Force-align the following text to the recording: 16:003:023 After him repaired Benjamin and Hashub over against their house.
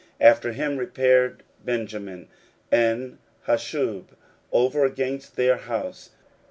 16:003:023 0.19 0.29
After 0.31 0.51
him 0.53 0.77
repaired 0.77 1.43
Benjamin 1.63 2.27
and 2.71 3.19
Hashub 3.45 4.05
over 4.51 4.83
against 4.83 5.35
their 5.35 5.57
house. 5.57 6.09